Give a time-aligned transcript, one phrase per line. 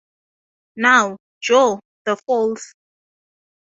[0.77, 2.73] Now, Joe, the fowls.